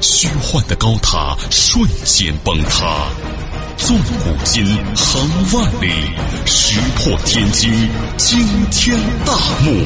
[0.00, 3.10] 虚幻的高塔瞬间崩塌，
[3.76, 4.64] 纵古今，
[4.94, 5.88] 横万里，
[6.46, 7.70] 石破天惊，
[8.16, 8.38] 惊
[8.70, 9.84] 天大幕。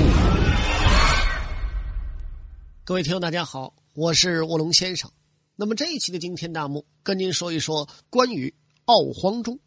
[2.84, 5.10] 各位听众，大家好，我是卧龙先生。
[5.56, 8.54] 那么这一期的惊天大幕，跟您说一说关羽
[8.86, 9.58] 傲黄忠。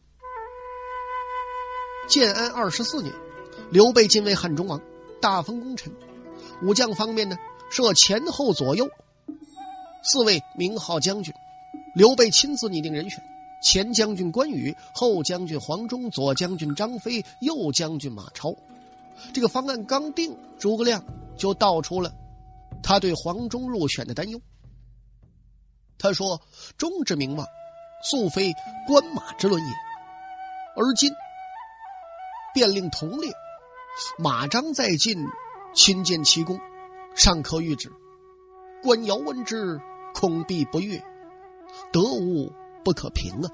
[2.07, 3.13] 建安二十四年，
[3.71, 4.81] 刘备晋为汉中王，
[5.21, 5.91] 大封功臣。
[6.61, 7.37] 武将方面呢，
[7.69, 8.87] 设前后左右。
[10.05, 11.33] 四位名号将军，
[11.95, 13.23] 刘备亲自拟定人选：
[13.63, 18.55] 前将军关羽，后将军黄忠，左将军张飞，右将军马超。
[19.33, 21.03] 这个方案刚定，诸葛亮
[21.35, 22.13] 就道出了
[22.83, 24.39] 他对黄忠入选的担忧。
[25.97, 26.39] 他说
[26.77, 27.47] ：“忠之名望，
[28.03, 28.53] 素非
[28.85, 29.73] 关马之论也。
[30.75, 31.11] 而今
[32.53, 33.33] 便令同列，
[34.19, 35.25] 马张在晋，
[35.73, 36.59] 亲见其功，
[37.15, 37.91] 尚可谕旨。
[38.83, 39.81] 关遥闻之。”
[40.15, 41.03] 恐必不悦，
[41.91, 42.49] 得无
[42.85, 43.51] 不可平啊！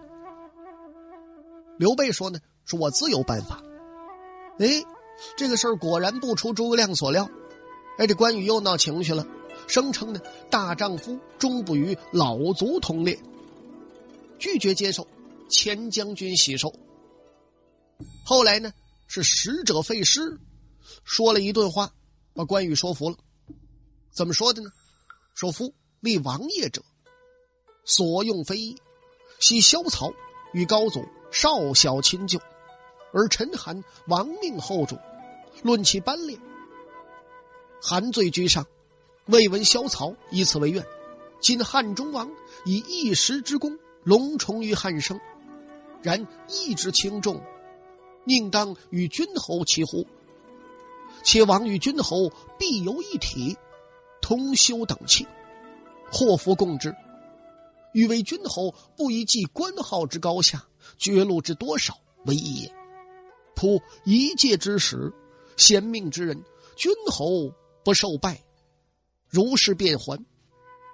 [1.79, 3.63] 刘备说呢，说我自有办法。
[4.59, 4.83] 哎，
[5.35, 7.27] 这个事儿果然不出诸葛亮所料。
[7.97, 9.25] 哎，这关羽又闹情绪了，
[9.67, 13.19] 声称呢大丈夫终不与老卒同列，
[14.37, 15.07] 拒绝接受
[15.49, 16.71] 前将军喜寿。
[18.23, 18.71] 后来呢，
[19.07, 20.39] 是使者费诗，
[21.03, 21.91] 说了一顿话，
[22.35, 23.17] 把关羽说服了。
[24.11, 24.69] 怎么说的呢？
[25.33, 25.73] 说夫。
[26.01, 26.81] 立王爷者，
[27.85, 28.75] 所用非议，
[29.39, 30.11] 系萧曹
[30.51, 32.39] 与高祖少小亲旧，
[33.13, 34.97] 而陈韩亡命后主，
[35.61, 36.35] 论其班列，
[37.79, 38.65] 韩罪居上，
[39.27, 40.83] 未闻萧曹以此为怨。
[41.39, 42.31] 今汉中王
[42.65, 45.19] 以一时之功隆重于汉生，
[46.01, 47.39] 然义之轻重，
[48.23, 50.07] 宁当与君侯齐乎？
[51.23, 53.55] 且王与君侯必有一体，
[54.19, 55.27] 同修等气。
[56.11, 56.93] 祸福共之，
[57.93, 60.65] 欲为君侯，不以计官号之高下、
[60.97, 62.73] 爵禄之多少为义也。
[63.55, 65.13] 仆一介之使，
[65.55, 66.43] 贤命之人，
[66.75, 67.53] 君侯
[67.85, 68.43] 不受拜，
[69.29, 70.25] 如是便还。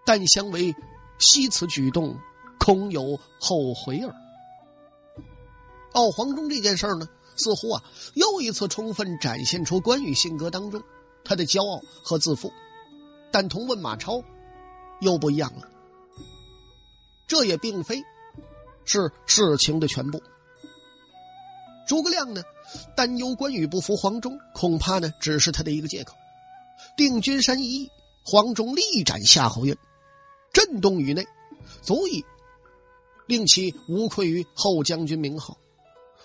[0.06, 0.74] 但相为
[1.18, 2.16] 惜此举动，
[2.60, 4.16] 恐有后悔耳。
[5.94, 7.84] 傲黄忠这件事呢，似乎啊，
[8.14, 10.82] 又一次充分展现出关羽性格当中
[11.24, 12.54] 他的骄傲和自负。
[13.32, 14.24] 但同问马超。
[15.00, 15.70] 又不一样了，
[17.28, 18.04] 这也并非
[18.86, 20.22] 是事情的全部。
[21.88, 22.44] 诸葛亮呢，
[22.96, 26.16] 担忧关羽不服黄忠，恐怕呢只是他的一个借口。
[26.98, 27.90] 定军山一役，
[28.26, 29.78] 黄忠力斩夏侯渊，
[30.52, 31.26] 震动宇内，
[31.82, 32.26] 足以
[33.26, 35.58] 令其无愧于后将军名号。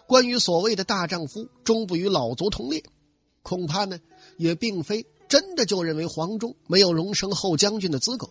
[0.06, 2.82] 关羽所谓的大丈夫终不与老卒同列，
[3.42, 4.00] 恐怕呢
[4.36, 8.28] 也并非真的就认为黄忠没有荣升后将军的资格。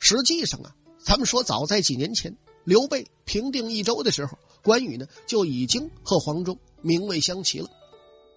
[0.00, 7.70] 实际上啊，咱们说，早在几年前，刘备平定益州的时候，关羽呢就已经和黄忠名位相齐了。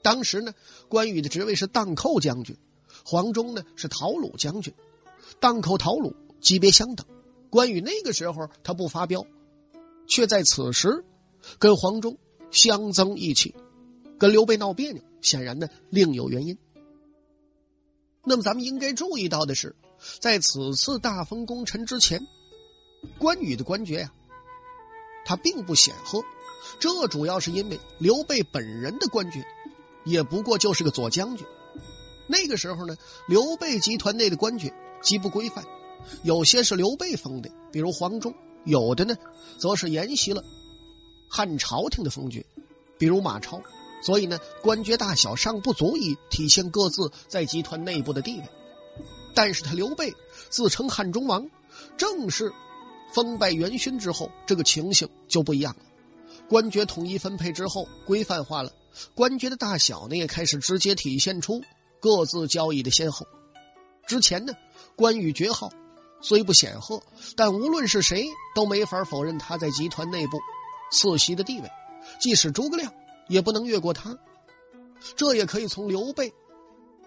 [0.01, 0.53] 当时呢，
[0.87, 2.55] 关羽的职位是荡寇将军，
[3.03, 4.73] 黄忠呢是讨虏将军。
[5.39, 7.05] 荡寇、讨虏级别相等，
[7.49, 9.25] 关羽那个时候他不发飙，
[10.07, 11.03] 却在此时
[11.57, 12.17] 跟黄忠
[12.51, 13.55] 相争义气，
[14.17, 16.57] 跟刘备闹别扭，显然呢另有原因。
[18.23, 19.75] 那么咱们应该注意到的是。
[20.19, 22.25] 在此次大封功臣之前，
[23.17, 24.11] 关羽的官爵呀，
[25.25, 26.23] 他并不显赫。
[26.79, 29.45] 这主要是因为刘备本人的官爵，
[30.03, 31.45] 也不过就是个左将军。
[32.27, 32.95] 那个时候呢，
[33.27, 35.65] 刘备集团内的官爵极不规范，
[36.23, 38.31] 有些是刘备封的，比如黄忠；
[38.65, 39.15] 有的呢，
[39.57, 40.43] 则是沿袭了
[41.29, 42.45] 汉朝廷的封爵，
[42.97, 43.61] 比如马超。
[44.01, 48.43] 所以呢，官爵大小尚不足以体现各自在集团内部的地位。
[49.41, 50.13] 但是他刘备
[50.49, 51.49] 自称汉中王，
[51.95, 52.51] 正式
[53.13, 55.83] 封拜元勋之后，这个情形就不一样了。
[56.49, 58.73] 官爵统一分配之后，规范化了，
[59.15, 61.63] 官爵的大小呢也开始直接体现出
[62.01, 63.25] 各自交易的先后。
[64.05, 64.51] 之前呢，
[64.97, 65.71] 关羽爵号
[66.19, 67.01] 虽不显赫，
[67.37, 70.37] 但无论是谁都没法否认他在集团内部
[70.91, 71.71] 次席的地位，
[72.19, 72.93] 即使诸葛亮
[73.29, 74.17] 也不能越过他。
[75.15, 76.33] 这也可以从刘备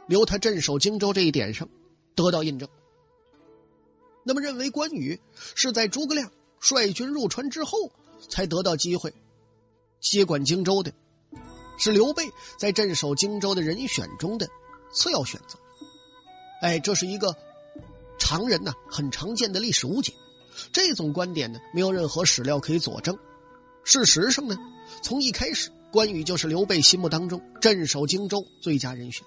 [0.07, 1.69] 留他镇守荆州这一点上。
[2.15, 2.69] 得到印证。
[4.25, 5.21] 那么，认为关羽
[5.55, 6.31] 是在诸葛亮
[6.61, 7.91] 率军入川之后，
[8.29, 9.13] 才得到机会
[10.01, 10.93] 接管荆州的，
[11.77, 14.49] 是刘备在镇守荆州的人选中的
[14.93, 15.59] 次要选择。
[16.61, 17.37] 哎，这是一个
[18.19, 20.13] 常人呐很常见的历史误解。
[20.73, 23.19] 这种观点呢，没有任何史料可以佐证。
[23.83, 24.57] 事实上呢，
[25.03, 29.27] 从一开始，关羽就是刘备心目当中镇守荆州最佳人选。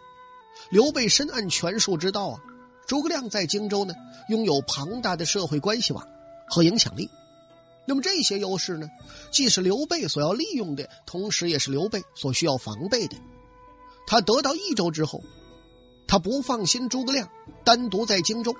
[0.70, 2.42] 刘备深谙权术之道啊，
[2.88, 3.96] 诸葛亮在荆州呢，
[4.30, 6.08] 拥有庞大的社会关系网
[6.48, 7.10] 和影响力。
[7.86, 8.90] 那么这些优势呢，
[9.32, 13.16] 既是刘备所要利用的，同时也是刘备所需要防备的。
[14.08, 15.22] 他得到益州之后，
[16.08, 17.30] 他不放心诸葛亮
[17.64, 18.56] 单独在荆州。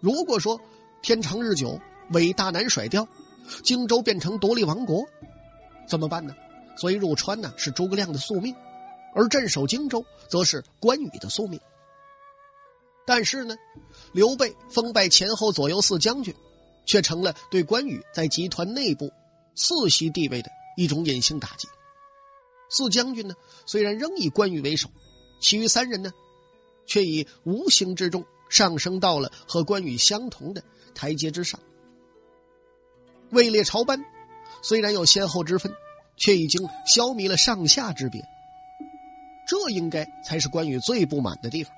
[0.00, 0.60] 如果说
[1.02, 1.80] 天长日久，
[2.12, 3.08] 伟大难甩掉，
[3.62, 5.06] 荆州变成独立王国，
[5.88, 6.34] 怎么办呢？
[6.76, 8.54] 所以入川呢是诸葛亮的宿命，
[9.14, 11.58] 而镇守荆州则是关羽的宿命。
[13.06, 13.56] 但是呢，
[14.12, 16.34] 刘备封拜前后左右四将军。
[16.88, 19.12] 却成了对关羽在集团内部
[19.56, 21.66] 次席地位的一种隐性打击。
[22.70, 23.34] 四将军呢，
[23.66, 24.88] 虽然仍以关羽为首，
[25.40, 26.12] 其余三人呢，
[26.86, 30.62] 却以无形之中上升到了和关羽相同的
[30.94, 31.58] 台阶之上。
[33.30, 34.04] 位列朝班，
[34.62, 35.72] 虽然有先后之分，
[36.16, 38.22] 却已经消弭了上下之别。
[39.48, 41.74] 这应该才是关羽最不满的地方，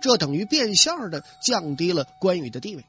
[0.00, 2.84] 这等于变相的降低了关羽的地位。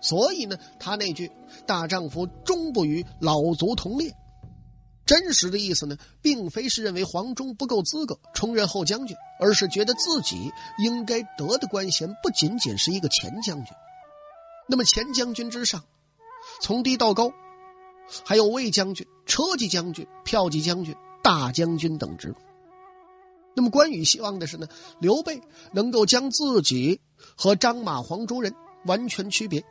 [0.00, 1.32] 所以呢，他那句
[1.66, 4.14] “大丈夫终不与老卒同列”，
[5.06, 13.74] 真实的意思呢，并非是认为黄忠不够资格充任后将军，而是觉得自己应该得的官衔不仅仅是一个前将军。
[14.68, 15.84] 那么前将军之上，
[16.60, 17.32] 从低到高，
[18.26, 22.34] 还有卫将军、车骑将军、骠骑将军、大将军等职。
[23.54, 24.68] 那么关羽希望的是呢，
[25.00, 25.40] 刘备
[25.72, 27.00] 能够将自己
[27.36, 28.54] 和张马黄诸人
[28.84, 29.64] 完全区别。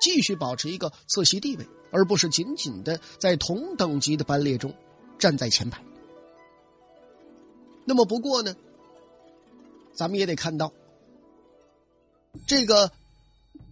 [0.00, 4.74] 继续保持一个侧席地位，而不是紧紧的在同等级的班列中
[5.18, 5.84] 站在前排。
[7.84, 8.56] 那么不过呢，
[9.92, 10.72] 咱们也得看到，
[12.46, 12.90] 这个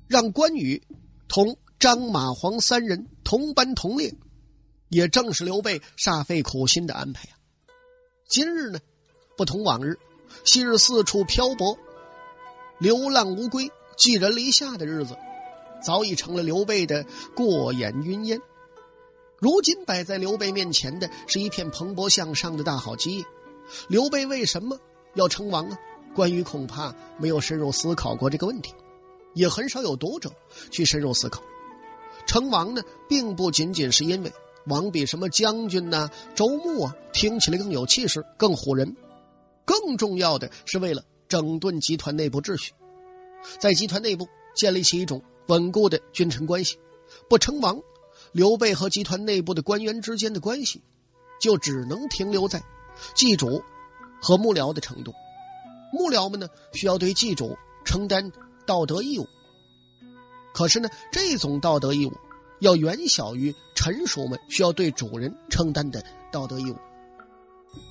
[0.06, 0.82] 让关羽
[1.28, 4.14] 同张马黄三人同班同列，
[4.90, 7.38] 也正是刘备煞费苦心的安排啊。
[8.28, 8.80] 今日呢，
[9.38, 9.96] 不同往日，
[10.44, 11.78] 昔日四处漂泊、
[12.78, 15.16] 流浪无归、寄人篱下的日子。
[15.80, 17.06] 早已成了刘备的
[17.36, 18.40] 过眼云烟，
[19.38, 23.24] 如今摆在刘备面前的是一片蓬勃向上的大好基业。
[23.86, 24.76] 刘备为什么
[25.14, 25.78] 要称王呢？
[26.16, 28.74] 关羽恐怕没有深入思考过这个问题，
[29.34, 30.32] 也很少有读者
[30.72, 31.40] 去深入思考。
[32.26, 34.32] 称王呢，并不仅仅是因为
[34.66, 38.96] 王比什么将军呐、周穆啊听起来更有气势、更唬人，
[39.68, 42.72] 更重要的是为了整顿集团内部秩序，
[43.60, 45.22] 在集团内部建立起一种。
[45.48, 46.76] 稳固的君臣关系，
[47.26, 47.80] 不称王，
[48.32, 50.82] 刘备和集团内部的官员之间的关系，
[51.40, 52.62] 就只能停留在
[53.14, 53.62] 祭主
[54.20, 55.14] 和幕僚的程度。
[55.90, 58.30] 幕僚们呢，需要对祭主承担
[58.66, 59.26] 道德义务，
[60.52, 62.12] 可是呢，这种道德义务
[62.60, 66.76] 要远小于臣属们需要对主人承担的道德义务。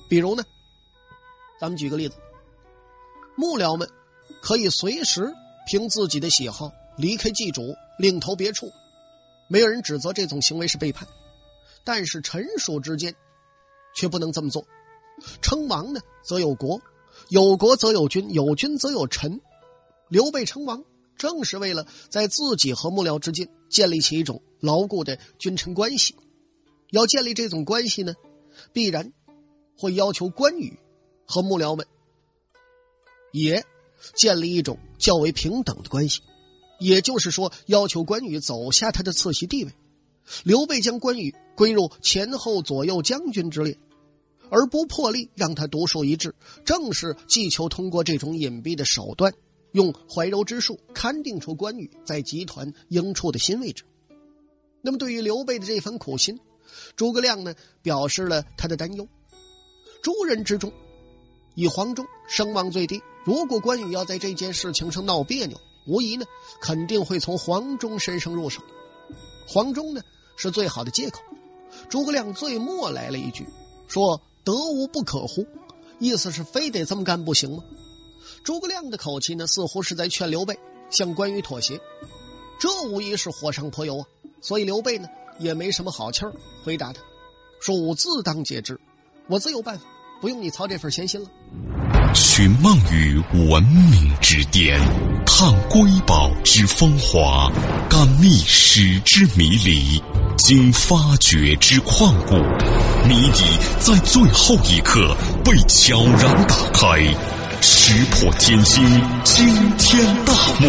[0.08, 0.44] 比如呢，
[1.60, 2.16] 咱们举个例子，
[3.36, 3.88] 幕僚们
[4.40, 5.34] 可以随时
[5.66, 6.72] 凭自己的喜好。
[6.96, 8.72] 离开祭主，另投别处，
[9.48, 11.06] 没有人指责这种行为是背叛。
[11.84, 13.14] 但是臣属之间，
[13.94, 14.66] 却不能这么做。
[15.40, 16.80] 称王呢，则有国；
[17.28, 19.40] 有国则有君；有君则有臣。
[20.08, 20.84] 刘备称王，
[21.16, 26.16] 正是为了在自己和幕僚之间建立起一种牢固的君臣关系。
[26.90, 28.14] 要建立这种关系呢，
[28.72, 29.12] 必然
[29.76, 30.80] 会要求关羽
[31.28, 31.86] 和幕僚们
[33.30, 33.64] 也
[34.14, 36.22] 建立一种较为平等的关系。
[36.80, 39.72] 也就是说，要求关羽走下他的侧席地位。
[40.44, 43.78] 刘备将关羽归入前后左右将军之列，
[44.50, 49.34] 而不破例让他独树一帜，正是既求通过这种隐蔽的手段，
[49.72, 53.84] 用怀柔之术勘定出关羽在集团应处的新位置。
[54.82, 56.38] 那么，对于刘备的这番苦心，
[56.94, 59.08] 诸葛亮呢表示了他的担忧。
[60.02, 60.72] 诸人之中，
[61.60, 63.02] 以黄忠声望最低。
[63.24, 66.24] 如果关羽要在这件事情上闹别扭，无疑呢，
[66.60, 68.62] 肯定会从黄忠身上入手。
[69.44, 70.00] 黄忠呢
[70.36, 71.20] 是最好的借口。
[71.88, 73.44] 诸葛亮最末来了一句，
[73.88, 75.44] 说“得无不可乎”，
[75.98, 77.64] 意思是非得这么干不行吗？
[78.44, 80.56] 诸葛亮的口气呢，似乎是在劝刘备
[80.90, 81.80] 向关羽妥协。
[82.60, 84.06] 这无疑是火上泼油啊！
[84.40, 85.08] 所以刘备呢
[85.40, 86.32] 也没什么好气儿，
[86.64, 87.02] 回答他
[87.60, 88.80] 说：“吾自当解之，
[89.26, 89.84] 我自有办法，
[90.20, 91.28] 不用你操这份闲心了。”
[92.14, 94.80] 寻梦于文明之巅。
[95.24, 97.50] 探瑰宝之风华，
[97.88, 100.02] 感历史之迷离，
[100.36, 102.34] 经发掘之旷古，
[103.06, 103.44] 谜底
[103.78, 106.98] 在最后一刻被悄然打开，
[107.60, 108.84] 石破天惊，
[109.22, 110.66] 惊天大幕。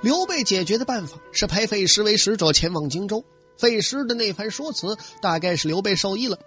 [0.00, 3.22] 刘备解决的办法是派费师为使者前往荆州。
[3.58, 6.38] 费师的那番说辞，大概是刘备受益了。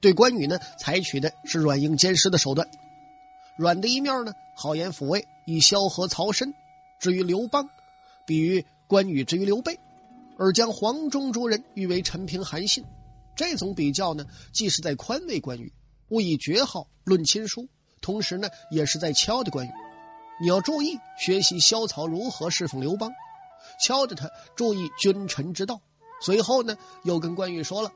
[0.00, 2.68] 对关羽呢，采取的是软硬兼施的手段。
[3.56, 6.52] 软的一面呢，好言抚慰，以萧何曹参；
[7.00, 7.68] 至于刘邦，
[8.26, 9.78] 比喻关羽之于刘备，
[10.38, 12.84] 而将黄忠诸人誉为陈平韩信。
[13.34, 15.72] 这种比较呢，既是在宽慰关羽，
[16.10, 17.68] 勿以爵号论亲疏，
[18.00, 19.70] 同时呢，也是在敲的关羽。
[20.40, 23.10] 你要注意学习萧曹如何侍奉刘邦，
[23.84, 25.80] 敲着他注意君臣之道。
[26.20, 27.90] 随后呢，又跟关羽说了：“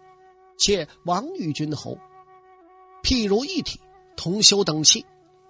[0.63, 1.99] 且王与君侯，
[3.03, 3.81] 譬如一体，
[4.17, 5.05] 同修等气，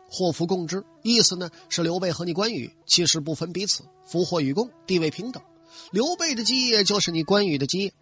[0.08, 5.42] 祸福共之。”意思呢是刘备和你关羽其实不分彼此，福祸与共，地位平等。
[5.90, 7.92] 刘备的基业就是你关羽的基业，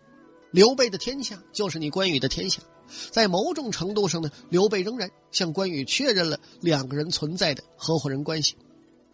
[0.52, 2.62] 刘备的天下就是你关羽的天下。
[3.10, 8.56] 在某种程度上呢，刘备仍然向关羽确认了两个人存在的合伙人关系。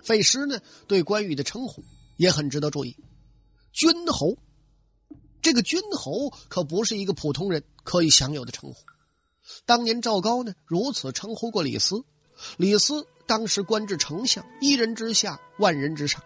[0.02, 1.82] 费诗呢对关羽的称呼
[2.18, 2.94] 也很值得注意，
[3.72, 4.36] 君侯。
[5.46, 8.76] 这个君侯可不是一个普通人可以享有的称呼。
[9.64, 12.02] 当年赵高呢如此称呼过李斯，
[12.56, 16.20] 李斯当时官至丞相，一人之下，万人之上。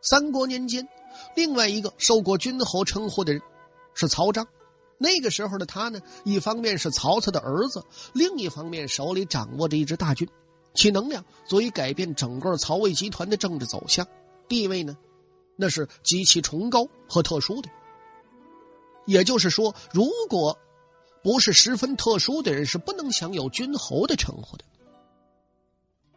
[0.00, 0.86] 三国年间，
[1.34, 3.42] 另外一个受过君侯称呼的人
[3.94, 4.46] 是曹彰。
[4.96, 10.28] 那个时候的他呢，一方面是曹操的儿子，另一方面手里掌握着一支大军，
[10.72, 14.06] 其能量足以改变整个曹魏集团的政治走向，
[14.46, 14.96] 地位呢，
[15.56, 17.68] 那是极其崇高和特殊的。
[19.04, 20.58] 也就是说，如果
[21.22, 24.64] 不是十分特殊的人，是不能享有君侯的称呼的。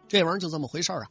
[0.07, 1.07] 这玩意儿就这么回事啊！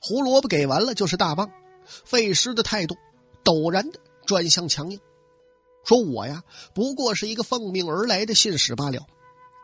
[0.00, 1.50] 胡萝卜给完了就是大棒。
[1.84, 2.96] 费师的态度
[3.44, 4.98] 陡然的转向强硬，
[5.84, 6.42] 说我呀
[6.72, 9.06] 不过是一个奉命而来的信使罢了。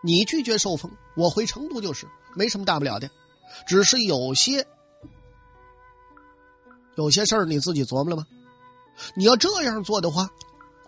[0.02, 3.10] 你拒绝受封，我回成都就是，没什么大不了的。
[3.66, 4.66] 只是有些
[6.96, 8.26] 有些事儿你自己琢磨了吗？
[9.14, 10.28] 你要这样做的话。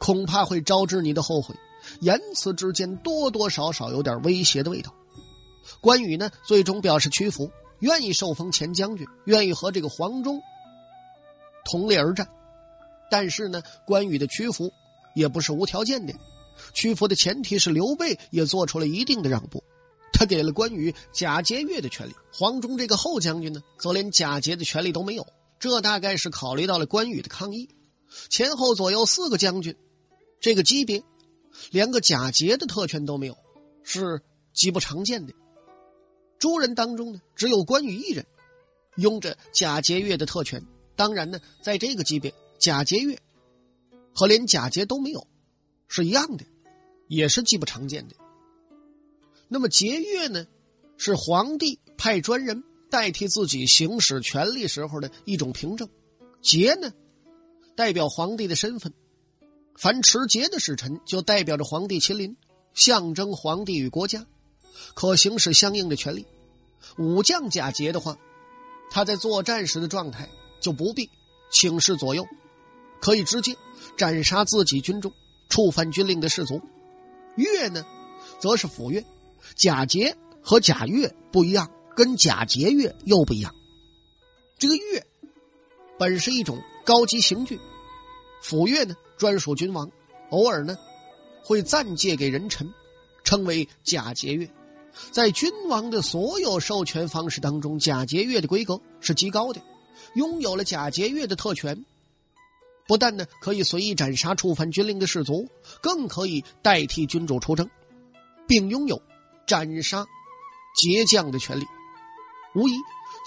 [0.03, 1.55] 恐怕会招致你的后悔，
[2.01, 4.93] 言辞之间多多少少有点威胁的味道。
[5.81, 10.43] 关羽呢，最终表示屈服，愿意受封前将军，愿意和这个黄忠
[11.65, 12.29] 同列而战。
[13.13, 14.73] 但是呢，关羽的屈服
[15.15, 16.13] 也不是无条件的，
[16.75, 19.63] 屈服的前提是刘备也做出了一定的让步，
[20.13, 25.25] 他给了关羽假节钺的权利，黄忠这个后将军呢，则连假节的权利都没有。
[25.61, 27.69] 这大概是考虑到了关羽的抗议，
[28.31, 29.77] 前后左右四个将军。
[30.43, 31.05] 这个级别，
[31.71, 33.39] 连个假节的特权都没有，
[33.85, 34.23] 是
[34.53, 35.33] 极不常见的。
[36.41, 38.27] 诸人当中呢，只有关羽一人，
[38.97, 40.67] 拥着假节钺的特权。
[40.97, 43.17] 当然呢，在这个级别，假节钺
[44.13, 45.29] 和连假节都没有
[45.87, 46.45] 是一样的，
[47.07, 48.17] 也是极不常见的。
[49.47, 50.49] 那么节钺呢，
[50.97, 55.89] 是皇帝派专人代替自己行使权力时候的一种凭证。
[56.41, 56.93] 节呢，
[57.77, 58.93] 代表皇帝的身份。
[59.77, 62.37] 凡持节的使臣，就代表着皇帝亲临，
[62.75, 64.27] 象征皇帝与国家，
[64.95, 66.27] 可行使相应的权利。
[66.99, 68.17] 武将假节的话，
[68.91, 70.29] 他在作战时的状态
[70.61, 71.09] 就不必
[71.51, 72.27] 请示左右，
[73.01, 73.57] 可以直接
[73.97, 75.13] 斩杀自己军中
[75.49, 76.61] 触犯军令的士卒。
[77.37, 77.85] 月呢，
[78.41, 79.03] 则是府乐，
[79.57, 83.55] 假节和假乐不一样，跟假节乐又不一样。
[84.59, 85.03] 这个乐
[85.99, 87.59] 本是一种高级刑具，
[88.43, 88.95] 府乐呢。
[89.19, 89.89] 专属君王，
[90.31, 90.77] 偶尔呢
[91.45, 92.75] 会暂借给人臣，
[93.23, 94.49] 称为假节乐。
[95.13, 99.63] 在君王的所有授权方式当中，假节乐的规格是极高的。
[100.17, 101.85] 拥有了假节乐的特权，
[102.89, 105.49] 不但呢可以随意斩杀触犯军令的士卒，
[105.81, 107.71] 更可以代替君主出征，
[108.49, 109.01] 并拥有
[109.47, 110.05] 斩杀
[110.75, 111.65] 节将的权利。
[112.57, 112.73] 无疑，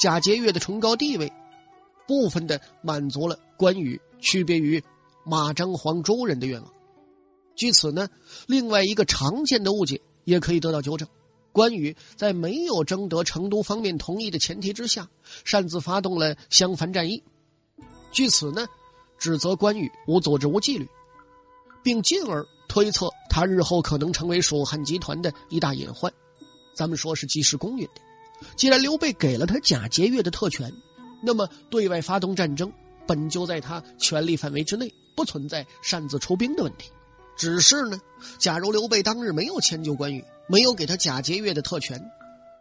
[0.02, 1.32] 假节钺的崇高地位，
[2.06, 4.84] 部分的满足了关羽区别于。
[5.26, 6.72] 马张黄周人的愿望，
[7.56, 8.08] 据此呢，
[8.48, 11.08] 另外一个常见的误解也可以得到纠正。
[11.52, 15.10] 关羽在没有征得成都方面同意的前提之下，
[15.44, 17.24] 擅自发动了襄樊战役，
[18.12, 18.68] 据此呢，
[19.18, 20.88] 指责关羽无组织无纪律，
[21.82, 26.14] 并进而推测他日后可能成为蜀汉集团的一大隐患。
[26.76, 28.02] 咱们说是及时公允的。
[28.58, 30.72] 既然刘备给了他假节钺的特权，
[31.24, 32.72] 那么对外发动战争
[33.08, 34.94] 本就在他权力范围之内。
[35.16, 36.92] 不存在擅自出兵的问题，
[37.36, 38.00] 只是呢，
[38.38, 42.12] 假如刘备当日没有迁就关羽，没有给他假节钺的特权，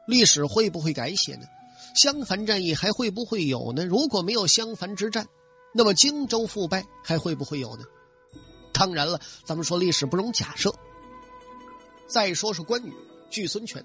[0.07, 1.47] 历史会不会改写呢？
[1.95, 3.85] 襄樊战役还会不会有呢？
[3.85, 5.27] 如果没有襄樊之战，
[5.73, 7.85] 那么荆州覆败还会不会有呢？
[8.73, 10.75] 当然了，咱们说历史不容假设。
[12.07, 12.93] 再说说关羽
[13.31, 13.85] 拒孙权，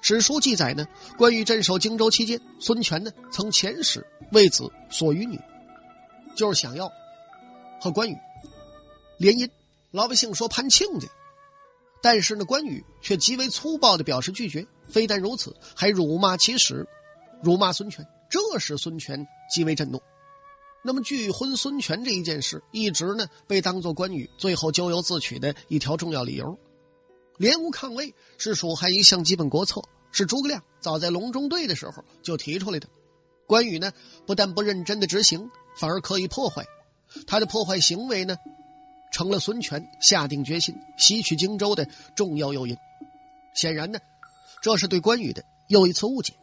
[0.00, 5.40] 史书记载呢，关羽镇守荆州期间，孙权呢曾遣使为子所与女，
[6.36, 6.90] 就是想要
[7.82, 8.16] 和关羽
[9.18, 9.50] 联姻。
[9.90, 11.08] 老百姓说攀亲家，
[12.00, 14.64] 但是呢，关羽却极为粗暴的表示拒绝。
[14.88, 16.86] 非但如此，还辱骂其使，
[17.42, 20.00] 辱骂孙权，这使孙权极为震怒。
[20.84, 26.56] 那么拒婚孙权这一件事，一直呢被当作关羽最后咎由自取的一条重要理由。
[27.36, 32.88] 联吴抗魏是蜀汉一项基本国策，是诸葛亮早在隆中对的时候就提出来的。
[33.46, 33.92] 关羽呢
[34.24, 36.64] 不但不认真的执行，反而刻意破坏。
[37.26, 38.36] 他的破坏行为呢，
[39.10, 42.76] 成了孙权下定决心袭取荆州的重要诱因。
[43.54, 43.98] 显然呢。
[44.62, 46.34] 这是对关羽的又一次误解，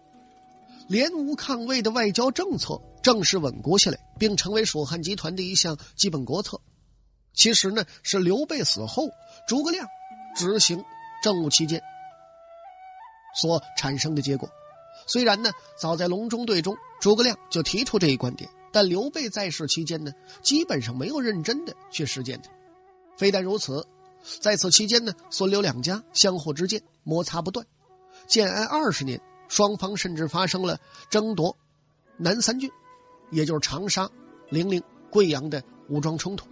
[0.89, 6.59] 联吴抗魏的外交政策正式稳固下来，并成为蜀汉集团的一项基本国策。
[7.33, 9.07] 其实呢，是刘备死后，
[9.47, 9.88] 诸葛亮
[10.35, 10.83] 执行
[11.23, 11.81] 政务期间
[13.39, 14.49] 所产生的结果。
[15.07, 15.49] 虽然呢，
[15.79, 20.11] 早在隆中对中，诸葛亮就提出这一观点，但刘备在世期间呢，
[20.41, 22.49] 基本上没有认真的去实践它。
[23.17, 23.85] 非但如此，
[24.39, 27.65] 在此期间呢，孙刘两家相互之间摩擦不断。
[28.27, 31.57] 建安二十年，双方甚至发生了争夺
[32.17, 32.69] 南三郡，
[33.31, 34.09] 也就是长沙、
[34.49, 36.47] 零陵、贵阳的武装冲突。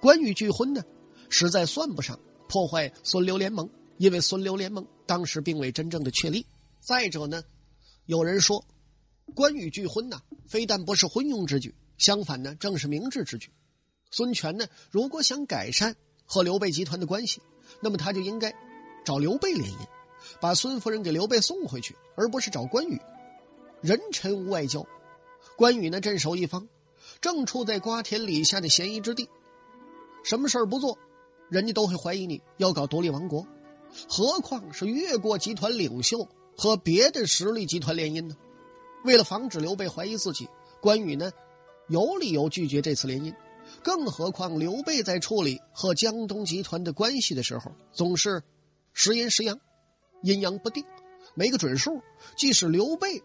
[0.00, 0.82] 关羽拒婚呢，
[1.28, 2.18] 实在算不上
[2.48, 3.68] 破坏孙刘联盟，
[3.98, 6.46] 因为孙刘联盟当时并未真正的确立。
[6.80, 7.42] 再者呢，
[8.04, 8.64] 有人说，
[9.34, 13.50] 关羽拒婚呢，非但不是昏庸之举，相反呢，正是明智之举。
[14.10, 17.42] 孙权呢，如果想改善和刘备集团的关系，
[17.80, 18.54] 那么他就应该
[19.04, 19.78] 找刘备联姻。
[20.40, 23.00] 把孙夫人给刘备送回去，而不是找关羽。
[23.80, 24.86] 人臣无外交，
[25.56, 26.66] 关羽呢镇守一方，
[27.20, 29.28] 正处在瓜田李下的嫌疑之地。
[30.24, 30.98] 什么事儿不做，
[31.48, 33.46] 人家都会怀疑你要搞独立王国。
[34.08, 38.36] 何况是越过集团领袖和别的实力集团联姻呢？
[39.06, 40.48] 为了防止刘备怀疑自己，
[40.82, 41.30] 关羽呢
[41.88, 43.34] 有理由拒绝这次联姻。
[43.82, 48.42] 更何况刘备在处理和江东集团的关系的时候，总是
[48.92, 49.58] 时阴时阳。
[50.22, 50.84] 阴阳不定，
[51.34, 52.00] 没个准数。
[52.36, 53.22] 即使刘备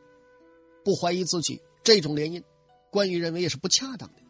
[0.83, 2.43] 不怀疑自己这种联姻，
[2.91, 4.21] 关羽认为也是不恰当的。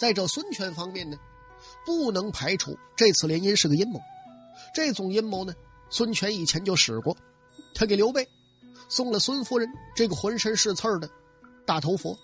[0.00, 1.16] 再者，孙权方面呢，
[1.86, 4.00] 不能排除这次联姻是个阴谋。
[4.74, 5.54] 这种阴谋呢，
[5.90, 7.16] 孙权以前就使过，
[7.74, 8.26] 他给刘备
[8.88, 11.10] 送了孙夫人这个浑身是刺儿的
[11.66, 12.18] 大头佛。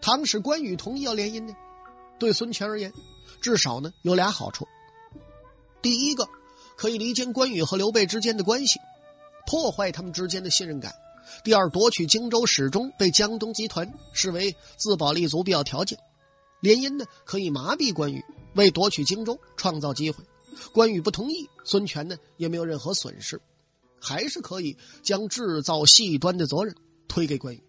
[0.00, 1.54] 倘使关羽同意要联姻呢，
[2.18, 2.92] 对孙权而言，
[3.40, 4.66] 至少呢有俩好处。
[5.82, 6.28] 第一个。
[6.76, 8.80] 可以离间关羽和刘备之间的关系，
[9.46, 10.92] 破坏他们之间的信任感。
[11.44, 15.96] 第二，夺取荆州始终被江东集团视为自保立足必要条件。
[16.58, 18.24] 联姻呢，可以麻痹关羽，
[18.56, 20.24] 为夺取荆州创造机会。
[20.72, 23.40] 关羽不同意，孙权呢也没有任何损失，
[24.04, 26.74] 还是可以将制造细端的责任
[27.08, 27.60] 推给关羽。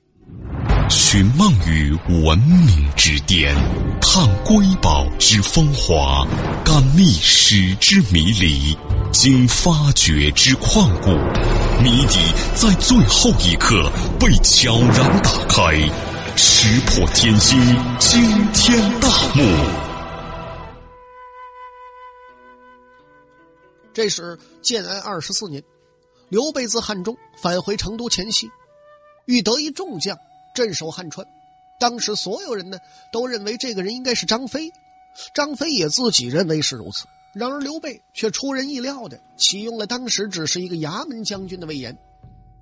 [0.89, 3.55] 寻梦于文明之巅，
[4.01, 6.27] 探瑰宝之风华，
[6.65, 8.77] 感历史之迷离。
[9.13, 11.11] 经发掘之旷古，
[11.81, 12.19] 谜底
[12.53, 15.77] 在最后一刻被悄然打开，
[16.35, 17.57] 石破天惊，
[17.97, 18.21] 惊
[18.51, 19.41] 天大幕。
[23.93, 25.63] 这是建安二十四年，
[26.29, 28.49] 刘备自汉中返回成都前夕，
[29.25, 30.17] 欲得一众将
[30.53, 31.27] 镇守汉川。
[31.79, 32.79] 当时所有人呢
[33.11, 34.71] 都认为这个人应该是张飞，
[35.33, 37.05] 张飞也自己认为是如此。
[37.33, 41.97] 然而刘备却出人意料的启用了当时只是一个衙门将军的魏延，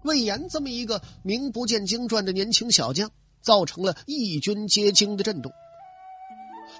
[0.03, 5.51] 魏延这么一个名不见经传的年轻小将，造成了义军皆惊的震动。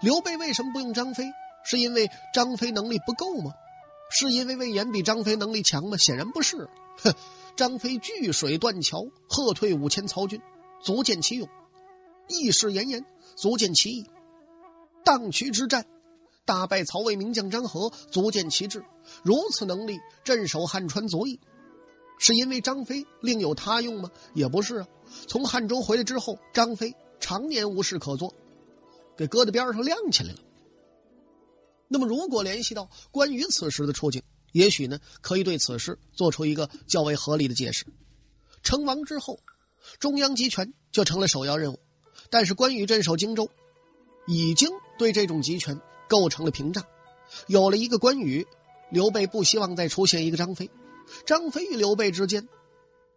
[0.02, 1.32] 刘备为什么不用张飞？
[1.64, 3.54] 是因为张飞能力不够吗？
[4.16, 5.98] 是因为魏延比张飞能力强吗？
[5.98, 6.70] 显然不是。
[6.98, 7.14] 哼，
[7.56, 10.40] 张飞拒水断桥，喝退五千曹军，
[10.84, 11.48] 足见其勇；
[12.28, 13.04] 义士严颜，
[13.36, 14.06] 足见其义。
[15.04, 15.88] 荡渠之战。
[16.46, 18.84] 大败曹魏名将张合，足见其志。
[19.24, 21.40] 如此能力，镇守汉川足矣。
[22.20, 24.12] 是因为张飞另有他用吗？
[24.36, 24.88] 也不是啊。
[25.28, 28.34] 从汉中回来之后，张飞常年无事可做，
[29.18, 30.40] 给搁在边上晾起来了。
[31.94, 37.86] 那么，如果联系到关羽此时的处境，也许呢，可以对此事做出一个较为合理的解释。
[38.64, 39.40] 成王之后，
[40.00, 41.80] 中央集权就成了首要任务，
[42.32, 43.50] 但是关羽镇守荆州，
[44.26, 45.80] 已经对这种集权。
[46.10, 46.86] 构成了屏障，
[47.48, 48.46] 有了一个关羽，
[48.92, 50.70] 刘备不希望再出现一个张飞。
[51.26, 52.48] 张飞与刘备之间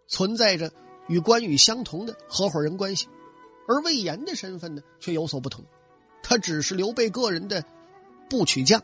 [0.09, 0.73] 存在着
[1.07, 3.09] 与关羽相同的合伙人关系，
[3.69, 5.67] 而魏延的身份呢却有所不同，
[6.23, 7.65] 他只是刘备个人的
[8.29, 8.83] 不取将。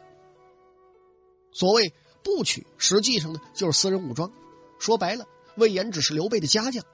[1.52, 4.32] 所谓不取，实际上呢就是私人武装。
[4.78, 5.26] 说白了，
[5.56, 6.84] 魏延只是刘备的家将，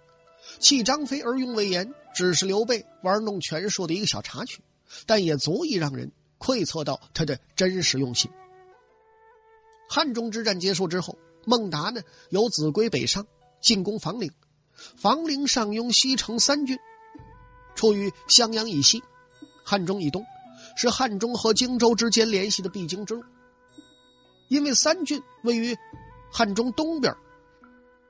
[0.58, 4.60] 弃张飞而用魏延，只是刘备玩弄权术的一个小插曲，
[5.06, 8.30] 但也足以让人窥测到他的真实用心。
[9.88, 13.26] 汉中之战结束之后，孟达呢由秭归北上，
[13.60, 14.30] 进攻房陵。
[14.96, 16.78] 房陵上拥西城三郡，
[17.74, 19.02] 处于襄阳以西，
[19.64, 20.24] 汉中以东，
[20.78, 23.24] 是汉中和荆州之间联系的必经之路。
[24.46, 25.76] 因为三郡位于
[26.30, 27.12] 汉中东边，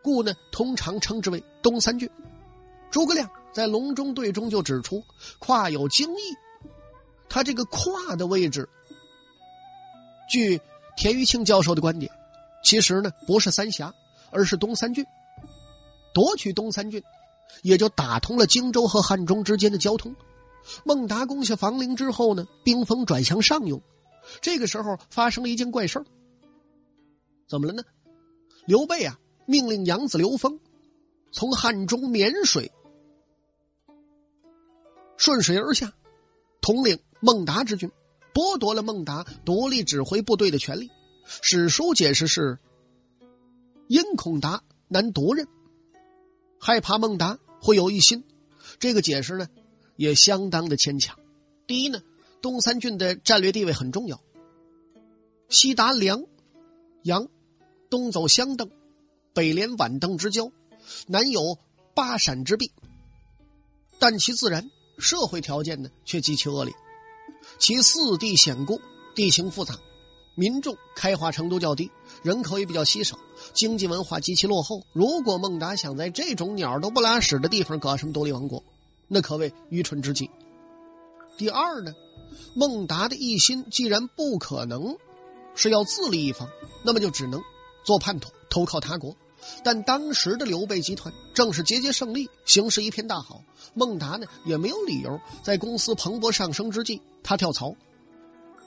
[0.02, 2.08] 故呢通常称之为东三郡。
[2.90, 5.02] 诸葛亮在隆中对中就指出
[5.40, 6.20] “跨有荆益”，
[7.28, 8.68] 他这个“跨”的位置，
[10.30, 10.60] 据
[10.94, 12.12] 田余庆教授的观点，
[12.62, 13.92] 其实呢不是三峡，
[14.30, 15.04] 而是东三郡。
[16.12, 17.02] 夺取东三郡，
[17.62, 20.14] 也就打通了荆州和汉中之间的交通。
[20.84, 23.80] 孟达攻下房陵之后呢，兵锋转向上庸。
[24.40, 26.04] 这个时候发生了一件怪事
[27.46, 27.82] 怎么了呢？
[28.66, 30.60] 刘备啊，命令养子刘封
[31.32, 32.70] 从汉中沔水
[35.16, 35.94] 顺水而下，
[36.60, 37.90] 统领孟达之军，
[38.34, 40.90] 剥夺了孟达独立指挥部队的权利。
[41.24, 42.58] 史书解释是：
[43.88, 45.48] 因孔达难夺任，
[46.60, 48.24] 害怕孟达会有一心。
[48.78, 49.48] 这个解释呢，
[49.98, 51.18] 也相当的牵强。
[51.66, 52.00] 第一呢，
[52.40, 54.18] 东三郡的战略地位很重要，
[55.50, 56.24] 西达梁、
[57.02, 57.28] 阳。
[57.90, 58.70] 东走相邓，
[59.32, 60.52] 北连宛邓之交，
[61.06, 61.56] 南有
[61.94, 62.70] 巴陕之壁。
[63.98, 66.74] 但其自然社会条件呢，却极其恶劣。
[67.58, 68.78] 其四地险固，
[69.14, 69.78] 地形复杂，
[70.34, 71.90] 民众开化程度较低，
[72.22, 73.18] 人口也比较稀少，
[73.54, 74.82] 经济文化极其落后。
[74.92, 78.62] 如果孟达想在这种鸟都不拉屎的地方搞什么独立王国，
[79.08, 80.30] 那可谓愚蠢之极。
[81.36, 81.92] 第二呢，
[82.54, 84.96] 孟达的一心既然不可能
[85.54, 86.48] 是要自立一方，
[86.84, 87.42] 那么就只能。
[87.84, 89.16] 做叛徒，投靠他国，
[89.64, 93.42] 但当时的刘备集团正是节节胜利，形势一片大好。
[93.72, 97.74] 孟达呢也没有理由在公司蓬勃上升之际他跳槽。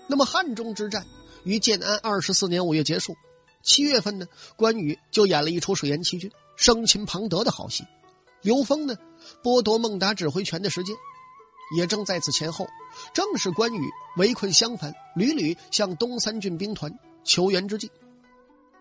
[0.07, 1.05] 那么汉中之战
[1.43, 3.15] 于建安二十四年五月结束，
[3.61, 4.25] 七月份呢，
[4.55, 7.85] 关羽就演了一出水淹七军、生擒庞德的好戏。
[8.41, 8.95] 刘封呢
[9.43, 10.95] 剥夺孟达指挥权的时间，
[11.75, 12.67] 也正在此前后，
[13.13, 17.91] 正是关羽围困襄樊，屡屡向东三郡兵团求援之际。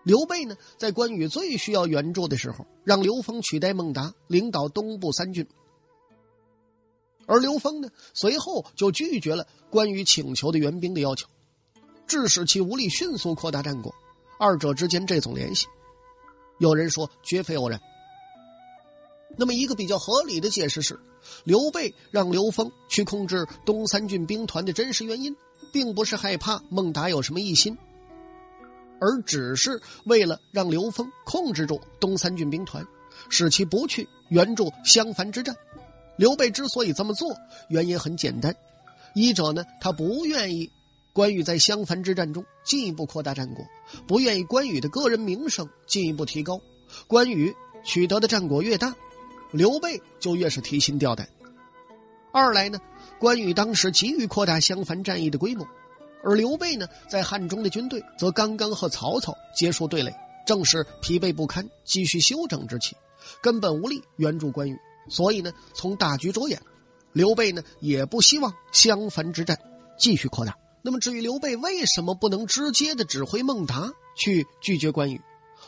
[0.03, 5.47] 刘备呢，在关羽最需要援助的时候，让刘封取代孟达领导东部三郡，
[7.27, 11.27] 而刘封呢，随后就拒绝了关羽请求的援兵的要求，
[12.07, 13.93] 致使其无力迅速扩大战果。
[14.39, 15.67] 二者之间这种联系，
[16.57, 17.79] 有人说绝非偶然。
[19.41, 20.99] 那么，一个比较合理的解释是，
[21.45, 25.35] 刘备让刘封去控制东三郡兵团的真实原因，
[25.71, 27.75] 并不是害怕孟达有什么异心。
[28.99, 32.85] 而只是为了让刘封控制住东三郡兵团，
[33.31, 35.55] 使其不去援助襄樊之战。
[36.17, 37.35] 刘备之所以这么做，
[37.67, 38.55] 原因很简单：
[39.15, 40.69] 一者呢，他不愿意
[41.13, 43.65] 关羽在襄樊之战中进一步扩大战果，
[44.07, 46.61] 不愿意关羽的个人名声进一步提高。
[47.07, 48.93] 关羽取得的战果越大，
[49.51, 51.27] 刘备就越是提心吊胆。
[52.33, 52.79] 二来呢，
[53.19, 55.67] 关羽当时急于扩大襄樊战役的规模。
[56.23, 60.13] 而刘备呢，在汉中的军队则刚刚和曹操结束对垒，
[60.45, 62.95] 正是疲惫不堪、急需休整之期，
[63.41, 64.77] 根本无力援助关羽。
[65.09, 66.61] 所以呢，从大局着眼，
[67.11, 69.57] 刘备呢也不希望襄樊之战
[69.97, 70.55] 继续扩大。
[70.83, 75.19] 那么，至于刘备为什么不能直接的指挥孟达去拒绝关羽，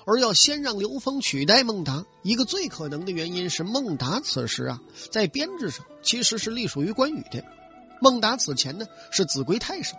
[0.06, 2.06] 而要先让刘封取代孟达？
[2.22, 7.44] 一个最可能的原因是，孟达此时啊，在编制上其实是隶属于关羽的。
[8.02, 9.96] 孟达此前呢是秭归太守。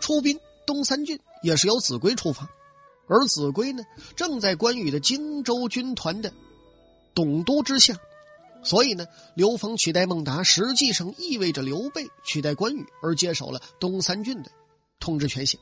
[0.00, 2.48] 出兵东三郡也是由子规出发，
[3.08, 3.82] 而子规呢
[4.16, 6.32] 正在关羽的荆州军团的
[7.14, 7.94] 董督之下，
[8.62, 14.50] 所以呢，刘封取代孟达，实际上意味着刘备取代关羽而接手了东三郡的
[14.98, 15.60] 统治权限。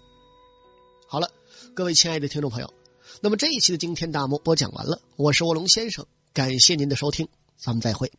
[1.08, 1.28] 好了，
[1.74, 2.72] 各位亲爱的听众朋友，
[3.20, 8.12] 那么这一期的惊天大幕播讲完了，我是卧龙先生，感谢您的收听，咱们再会。